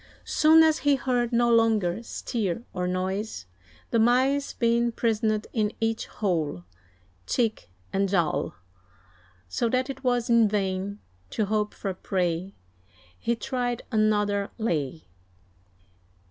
Soon 0.25 0.63
as 0.63 0.79
he 0.79 0.95
heard 0.95 1.31
no 1.31 1.51
longer 1.53 2.01
stir 2.01 2.63
or 2.73 2.87
noise, 2.87 3.45
The 3.91 3.99
mice 3.99 4.51
being 4.51 4.91
prisoned 4.91 5.45
in 5.53 5.73
each 5.79 6.07
hole, 6.07 6.63
Cheek 7.27 7.69
and 7.93 8.09
jowl; 8.09 8.55
So 9.47 9.69
that 9.69 9.91
it 9.91 10.03
was 10.03 10.27
in 10.27 10.47
vain 10.49 11.01
to 11.29 11.45
hope 11.45 11.75
for 11.75 11.93
prey, 11.93 12.55
He 13.19 13.35
tried 13.35 13.83
another 13.91 14.49
"lay." 14.57 15.05